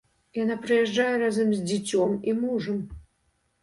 [0.37, 2.85] Яна прыязджае разам з дзіцём і мужам.